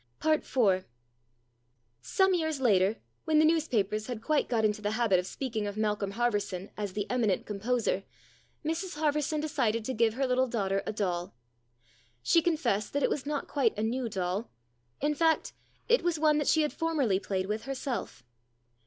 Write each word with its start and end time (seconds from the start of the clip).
IV 0.25 0.87
SOME 2.01 2.33
years 2.33 2.59
later, 2.59 2.97
when 3.25 3.37
the 3.37 3.45
newspapers 3.45 4.07
had 4.07 4.19
quite 4.23 4.49
got 4.49 4.65
into 4.65 4.81
the 4.81 4.93
habit 4.97 5.19
of 5.19 5.27
speaking 5.27 5.67
of 5.67 5.77
Malcolm 5.77 6.13
Harverson 6.13 6.71
as" 6.75 6.93
the 6.93 7.07
eminent 7.07 7.45
composer," 7.45 8.03
Mrs 8.65 8.95
Harverson 8.97 9.39
decided 9.41 9.85
to 9.85 9.93
give 9.93 10.15
her 10.15 10.25
little 10.25 10.47
daughter 10.47 10.81
a 10.87 10.91
doll. 10.91 11.35
She 12.23 12.41
confessed 12.41 12.93
that 12.93 13.03
it 13.03 13.11
was 13.11 13.27
not 13.27 13.47
quite 13.47 13.77
a 13.77 13.83
new 13.83 14.05
180 14.05 14.11
STORIES 14.11 14.33
IN 14.33 14.49
GREY 14.49 15.07
doll: 15.07 15.09
in 15.11 15.13
fact, 15.37 15.53
it 15.87 16.01
was 16.01 16.17
one 16.17 16.39
that 16.39 16.47
she 16.47 16.63
had 16.63 16.73
formerly 16.73 17.19
played 17.19 17.45
with 17.45 17.65
herself. 17.65 18.23